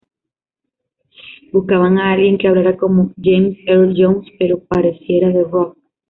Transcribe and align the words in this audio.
Buscaban 1.51 1.99
a 1.99 2.11
alguien 2.13 2.39
que 2.39 2.47
"hablara 2.47 2.75
como 2.75 3.13
"James 3.21 3.59
Earl 3.67 3.93
Jones", 3.95 4.31
pero 4.39 4.57
pareciera 4.59 5.31
"The 5.31 5.43
Rock"". 5.43 5.77